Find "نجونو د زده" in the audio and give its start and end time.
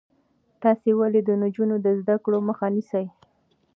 1.43-2.15